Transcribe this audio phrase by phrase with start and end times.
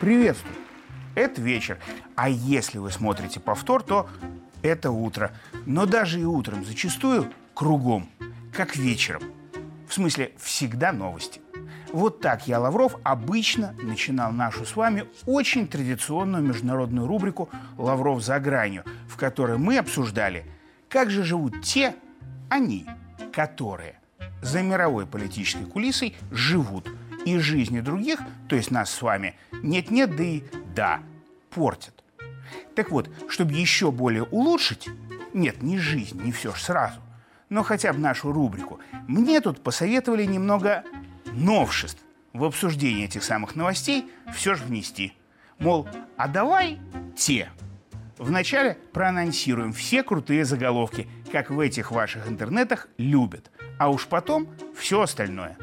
[0.00, 0.54] Приветствую.
[1.14, 1.78] Это вечер.
[2.14, 4.08] А если вы смотрите повтор, то
[4.62, 5.32] это утро.
[5.66, 8.08] Но даже и утром зачастую кругом,
[8.52, 9.22] как вечером.
[9.88, 11.40] В смысле, всегда новости.
[11.92, 18.38] Вот так я, Лавров, обычно начинал нашу с вами очень традиционную международную рубрику «Лавров за
[18.38, 20.46] гранью», в которой мы обсуждали,
[20.88, 21.94] как же живут те,
[22.48, 22.86] они,
[23.32, 23.97] которые
[24.42, 26.90] за мировой политической кулисой живут
[27.24, 30.42] и жизни других, то есть нас с вами, нет-нет, да и
[30.74, 31.00] да,
[31.50, 32.04] портят.
[32.74, 34.88] Так вот, чтобы еще более улучшить,
[35.34, 37.00] нет, не жизнь, не все ж сразу,
[37.48, 40.84] но хотя бы нашу рубрику, мне тут посоветовали немного
[41.32, 45.14] новшеств в обсуждение этих самых новостей все же внести.
[45.58, 46.78] Мол, а давай
[47.16, 47.50] те.
[48.16, 55.02] Вначале проанонсируем все крутые заголовки, как в этих ваших интернетах любят, а уж потом все
[55.02, 55.56] остальное.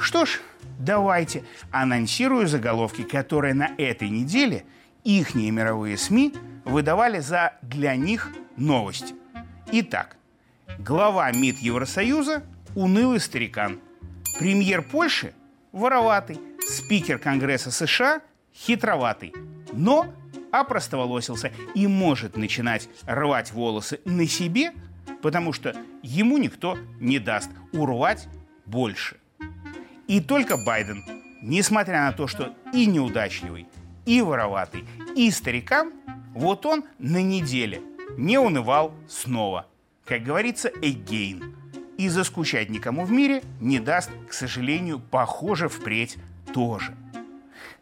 [0.00, 0.40] Что ж,
[0.78, 4.64] давайте анонсирую заголовки, которые на этой неделе
[5.04, 9.14] ихние мировые СМИ выдавали за для них новости.
[9.72, 10.16] Итак,
[10.78, 12.42] глава МИД Евросоюза–
[12.74, 13.80] унылый старикан–
[14.38, 15.32] Премьер Польши–
[15.72, 18.20] вороватый, спикер Конгресса США–
[18.54, 19.32] хитроватый,
[19.72, 20.12] но
[20.52, 24.72] опростоволосился и может начинать рвать волосы на себе,
[25.22, 28.28] потому что ему никто не даст урвать
[28.64, 29.16] больше.
[30.06, 31.04] И только Байден,
[31.42, 33.66] несмотря на то, что и неудачливый,
[34.04, 35.92] и вороватый, и старикан,
[36.34, 37.82] вот он на неделе
[38.16, 39.66] не унывал снова.
[40.04, 41.54] Как говорится, again–
[41.96, 46.18] и заскучать никому в мире не даст, к сожалению, похоже впредь
[46.52, 46.94] тоже.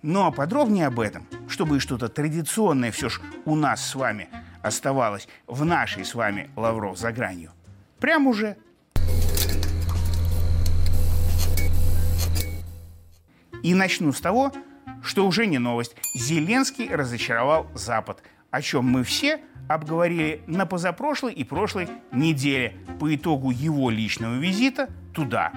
[0.02, 4.28] Ну а подробнее об этом, чтобы что-то традиционное все ж у нас с вами
[4.62, 7.52] оставалось в нашей с вами Лавров за гранью,
[8.04, 8.58] прямо уже
[13.62, 14.52] И начну с того,
[15.02, 15.96] что уже не новость.
[16.14, 23.50] Зеленский разочаровал Запад, о чем мы все– обговорили на позапрошлой и прошлой неделе по итогу
[23.50, 25.52] его личного визита туда.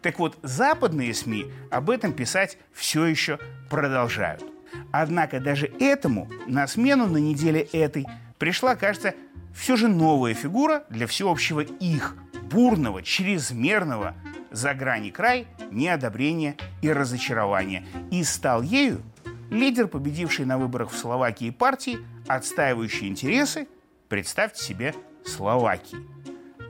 [0.00, 4.44] Так вот, западные СМИ об этом писать все еще продолжают.
[4.92, 8.06] Однако даже этому на смену на неделе этой
[8.38, 9.14] пришла, кажется,
[9.54, 12.16] все же новая фигура для всеобщего их
[12.50, 14.14] бурного, чрезмерного
[14.50, 17.84] за грани край неодобрения и разочарования.
[18.10, 19.02] И стал ею
[19.50, 23.66] лидер, победивший на выборах в Словакии партии отстаивающий интересы,
[24.08, 24.94] представьте себе,
[25.24, 25.98] Словакии.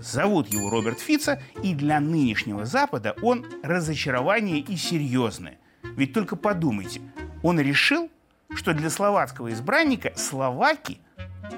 [0.00, 5.58] Зовут его Роберт Фица, и для нынешнего Запада он разочарование и серьезное.
[5.82, 7.02] Ведь только подумайте,
[7.42, 8.10] он решил,
[8.54, 10.98] что для словацкого избранника словаки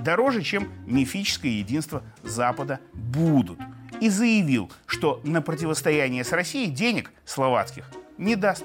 [0.01, 3.59] дороже, чем мифическое единство Запада будут.
[4.01, 7.89] И заявил, что на противостояние с Россией денег словацких
[8.19, 8.65] не даст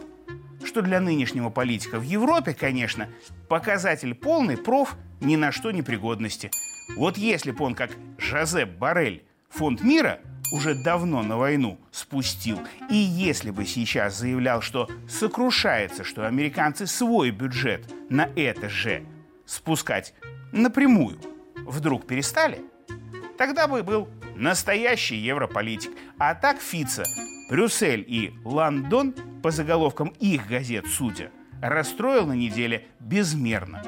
[0.66, 3.10] что для нынешнего политика в Европе, конечно,
[3.48, 6.52] показатель полный проф ни на что не пригодности.
[6.96, 10.20] Вот если бы он, как Жозеп Барель, фонд мира
[10.52, 17.32] уже давно на войну спустил, и если бы сейчас заявлял, что сокрушается, что американцы свой
[17.32, 19.04] бюджет на это же
[19.46, 20.14] спускать
[20.52, 21.20] напрямую,
[21.56, 22.62] вдруг перестали,
[23.38, 25.92] тогда бы был настоящий европолитик.
[26.18, 27.04] А так Фица,
[27.50, 31.32] Брюссель и Лондон, по заголовкам их газет судя,
[31.62, 33.84] расстроил на неделе безмерно.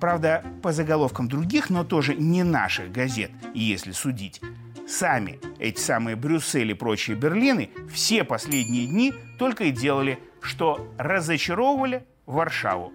[0.00, 4.40] Правда, по заголовкам других, но тоже не наших газет, если судить.
[4.86, 12.06] Сами эти самые Брюссель и прочие Берлины все последние дни только и делали, что разочаровывали
[12.26, 12.92] Варшаву.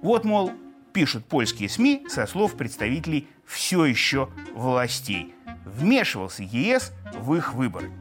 [0.00, 0.52] Вот, мол,
[0.98, 5.32] пишут польские СМИ со слов представителей все еще властей.
[5.64, 7.92] Вмешивался ЕС в их выборы.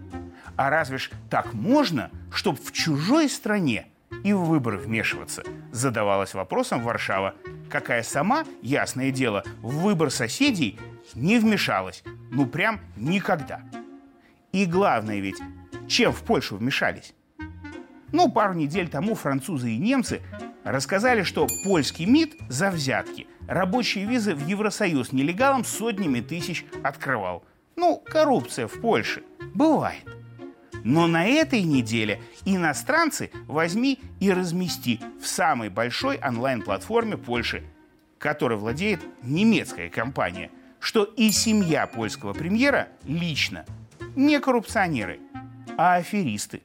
[0.55, 3.85] А разве ж так можно, чтобы в чужой стране
[4.23, 5.43] и в выборы вмешиваться?
[5.71, 7.35] Задавалась вопросом Варшава,
[7.69, 10.79] какая сама, ясное дело, в выбор соседей
[11.13, 12.01] не вмешалась.
[12.31, 13.61] Ну прям никогда.
[14.53, 15.37] И главное ведь,
[15.87, 17.13] чем в Польшу вмешались?
[18.11, 20.23] Ну, пару недель тому французы и немцы
[20.71, 27.43] рассказали, что польский МИД за взятки рабочие визы в Евросоюз нелегалам сотнями тысяч открывал.
[27.75, 29.23] Ну, коррупция в Польше.
[29.53, 30.03] Бывает.
[30.83, 37.63] Но на этой неделе иностранцы возьми и размести в самой большой онлайн-платформе Польши,
[38.19, 43.65] которой владеет немецкая компания, что и семья польского премьера лично
[44.15, 45.19] не коррупционеры,
[45.77, 46.63] а аферисты.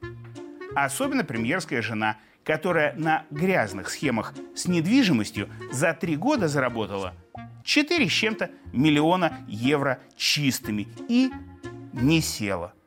[0.75, 7.15] Особенно премьерская жена, которая на грязных схемах с недвижимостью за три года заработала
[7.65, 11.31] 4 с чем-то миллиона евро чистыми и
[11.93, 12.73] не села–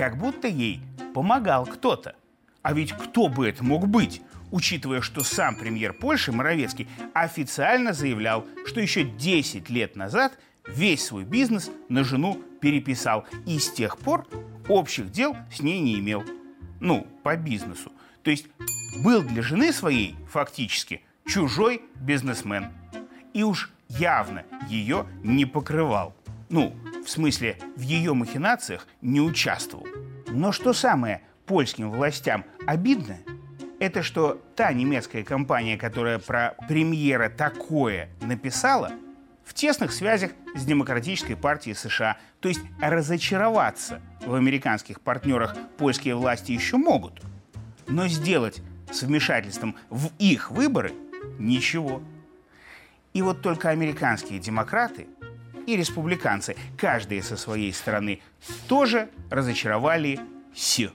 [0.00, 0.80] как будто ей
[1.14, 2.16] помогал кто-то.
[2.62, 8.46] А ведь кто бы это мог быть, учитывая, что сам премьер Польши Моровецкий официально заявлял,
[8.64, 14.26] что еще 10 лет назад весь свой бизнес на жену переписал и с тех пор
[14.68, 16.24] общих дел с ней не имел.
[16.80, 17.92] Ну, по бизнесу.
[18.22, 18.46] То есть
[19.02, 22.72] был для жены своей фактически чужой бизнесмен.
[23.32, 26.14] И уж явно ее не покрывал.
[26.48, 26.74] Ну,
[27.04, 29.86] в смысле, в ее махинациях не участвовал.
[30.28, 33.18] Но что самое польским властям обидно,
[33.78, 38.92] это что та немецкая компания, которая про премьера такое написала,
[39.44, 42.18] в тесных связях с Демократической партией США.
[42.40, 47.20] То есть разочароваться в американских партнерах польские власти еще могут.
[47.90, 50.92] Но сделать с вмешательством в их выборы
[51.38, 52.02] ничего.
[53.12, 55.08] И вот только американские демократы
[55.66, 58.20] и республиканцы, каждые со своей стороны,
[58.68, 60.20] тоже разочаровали
[60.54, 60.90] Си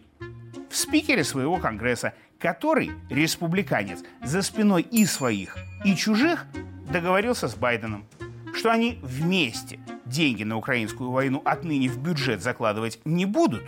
[0.69, 6.45] в спикере своего Конгресса, который, республиканец, за спиной и своих, и чужих
[6.91, 8.05] договорился с Байденом,
[8.53, 13.63] что они вместе деньги на украинскую войну отныне в бюджет закладывать не будут,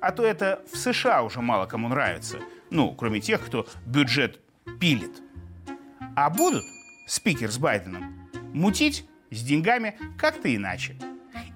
[0.00, 2.38] а то это в США уже мало кому нравится,
[2.70, 4.40] ну, кроме тех, кто бюджет
[4.78, 5.22] пилит.
[6.16, 6.64] А будут
[7.06, 10.96] спикер с Байденом мутить с деньгами как-то иначе–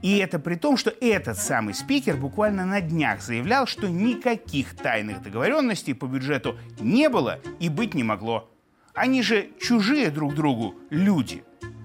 [0.05, 5.22] и это при том, что этот самый спикер буквально на днях заявлял, что никаких тайных
[5.22, 8.50] договоренностей по бюджету не было и быть не могло.
[8.93, 11.43] Они же чужие друг другу люди.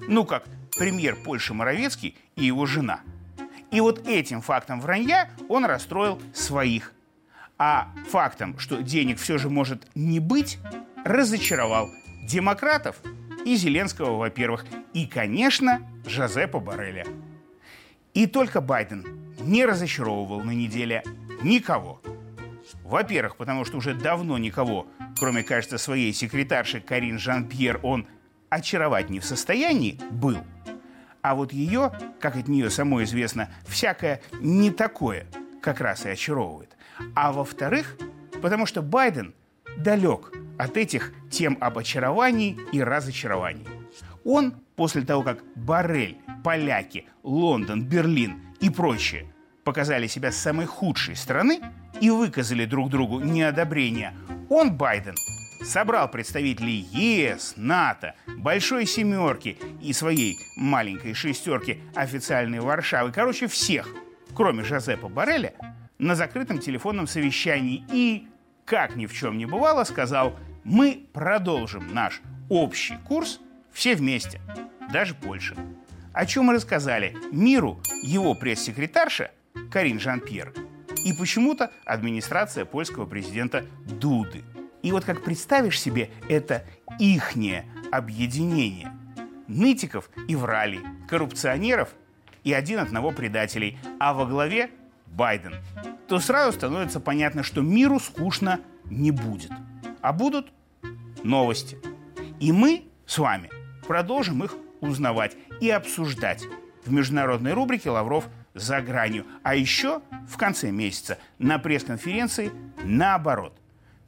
[0.10, 0.44] Ну, как
[0.78, 3.00] премьер Польши Моровецкий и его жена.
[3.72, 6.92] И вот этим фактом вранья он расстроил своих.
[7.62, 10.60] А фактом, что денег все же может не быть,
[11.04, 11.90] разочаровал
[12.24, 12.96] демократов
[13.46, 17.06] и Зеленского, во-первых, и, конечно, Жозепа Барреля.
[18.14, 19.06] И только Байден
[19.42, 21.04] не разочаровывал на неделе
[21.44, 22.02] никого.
[22.84, 24.88] Во-первых, потому что уже давно никого,
[25.20, 28.08] кроме, кажется, своей секретарши Карин Жан-Пьер, он
[28.50, 30.38] очаровать не в состоянии был.
[31.22, 31.92] А вот ее,
[32.22, 35.28] как от нее самой известно, всякое не такое
[35.62, 36.76] как раз и очаровывает.
[37.16, 37.98] А во-вторых,
[38.42, 39.34] потому что Байден
[39.78, 43.68] далек от этих тем об очаровании и разочаровании.
[44.26, 49.32] Он после того, как Барель, поляки, Лондон, Берлин и прочие
[49.64, 51.62] показали себя с самой худшей стороны
[52.02, 54.14] и выказали друг другу неодобрение,
[54.50, 55.16] он, Байден,
[55.64, 63.88] собрал представителей ЕС, НАТО, Большой Семерки и своей маленькой шестерки официальной Варшавы, короче, всех,
[64.40, 65.54] кроме Жозепа Барреля,
[65.98, 68.26] на закрытом телефонном совещании и,
[68.64, 70.34] как ни в чем не бывало, сказал,
[70.64, 73.42] мы продолжим наш общий курс
[73.74, 74.40] все вместе–
[74.94, 75.58] даже Польша.
[76.14, 79.32] О чем мы рассказали миру его пресс-секретарша
[79.70, 80.54] Карин Жан-Пьер
[81.04, 84.46] и почему-то администрация польского президента Дуды.
[84.84, 86.64] И вот как представишь себе это
[86.98, 88.94] ихнее объединение
[89.50, 91.90] нытиков и вралей, коррупционеров
[92.44, 94.70] и один одного предателей, а во главе
[95.08, 95.56] Байден,
[96.08, 99.52] то сразу становится понятно, что миру скучно не будет.
[100.02, 100.52] А будут
[101.24, 101.78] новости.
[102.40, 103.50] И мы с вами
[103.88, 106.44] продолжим их узнавать и обсуждать
[106.86, 109.26] в международной рубрике «Лавров за гранью».
[109.44, 112.52] А еще в конце месяца на пресс-конференции
[112.84, 113.54] наоборот.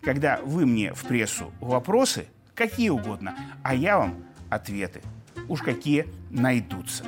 [0.01, 5.01] Когда вы мне в прессу вопросы, какие угодно, а я вам ответы.
[5.47, 7.05] Уж какие найдутся.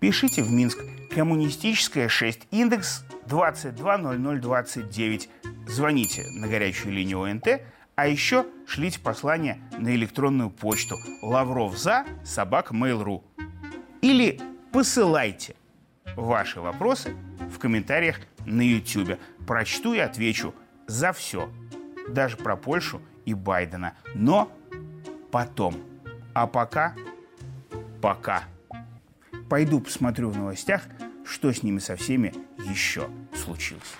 [0.00, 0.78] Пишите в Минск
[1.14, 5.28] коммунистическая 6 индекс 220029.
[5.66, 7.60] Звоните на горячую линию ОНТ
[7.98, 13.24] а еще шлите послание на электронную почту лавров за собак mail.ru
[14.02, 14.40] или
[14.72, 15.56] посылайте
[16.14, 17.16] ваши вопросы
[17.50, 19.18] в комментариях на YouTube.
[19.48, 20.54] Прочту и отвечу
[20.86, 21.50] за все,
[22.08, 23.94] даже про Польшу и Байдена.
[24.14, 24.52] Но
[25.32, 25.74] потом.
[26.34, 26.94] А пока,
[28.00, 28.44] пока.
[29.48, 30.82] Пойду посмотрю в новостях,
[31.24, 32.34] что с ними со всеми
[32.70, 33.94] еще случилось.